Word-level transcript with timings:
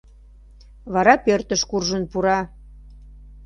Вара 0.93 1.15
пӧртыш 1.25 1.61
куржын 1.69 2.03
пура. 2.11 2.39